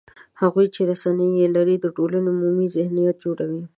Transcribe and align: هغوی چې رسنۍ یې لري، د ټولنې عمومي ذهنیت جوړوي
هغوی 0.41 0.65
چې 0.73 0.81
رسنۍ 0.89 1.29
یې 1.39 1.47
لري، 1.55 1.75
د 1.79 1.85
ټولنې 1.95 2.29
عمومي 2.35 2.67
ذهنیت 2.75 3.15
جوړوي 3.23 3.63